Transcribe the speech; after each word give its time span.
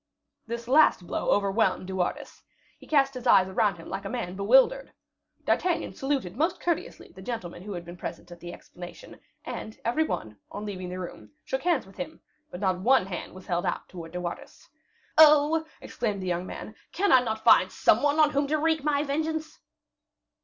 This 0.47 0.67
last 0.67 1.05
blow 1.05 1.29
overwhelmed 1.29 1.85
De 1.85 1.93
Wardes. 1.95 2.41
He 2.79 2.87
cast 2.87 3.13
his 3.13 3.27
eyes 3.27 3.47
around 3.47 3.75
him 3.77 3.87
like 3.87 4.03
a 4.03 4.09
man 4.09 4.35
bewildered. 4.35 4.93
D'Artagnan 5.45 5.93
saluted 5.93 6.35
most 6.35 6.59
courteously 6.59 7.09
the 7.11 7.21
gentlemen 7.21 7.61
who 7.61 7.73
had 7.73 7.85
been 7.85 7.97
present 7.97 8.31
at 8.31 8.39
the 8.39 8.51
explanation; 8.51 9.19
and 9.45 9.77
every 9.85 10.03
one, 10.03 10.37
on 10.49 10.65
leaving 10.65 10.89
the 10.89 10.97
room, 10.97 11.29
shook 11.45 11.61
hands 11.61 11.85
with 11.85 11.97
him; 11.97 12.19
but 12.49 12.59
not 12.59 12.79
one 12.79 13.05
hand 13.05 13.33
was 13.35 13.45
held 13.45 13.63
out 13.63 13.87
towards 13.89 14.13
De 14.13 14.19
Wardes. 14.19 14.67
"Oh!" 15.19 15.67
exclaimed 15.81 16.23
the 16.23 16.27
young 16.27 16.47
man, 16.47 16.73
"can 16.91 17.11
I 17.11 17.21
not 17.21 17.43
find 17.43 17.71
some 17.71 18.01
one 18.01 18.19
on 18.19 18.31
whom 18.31 18.47
to 18.47 18.57
wreak 18.57 18.83
my 18.83 19.03
vengeance?" 19.03 19.59